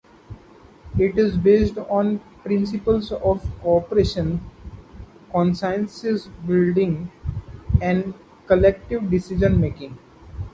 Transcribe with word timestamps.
It 0.97 1.19
is 1.19 1.37
based 1.37 1.77
on 1.77 2.13
the 2.17 2.21
principles 2.45 3.11
of 3.11 3.45
cooperation, 3.61 4.41
consensus-building, 5.31 7.11
and 7.79 8.15
collective 8.47 9.11
decision-making. 9.11 9.95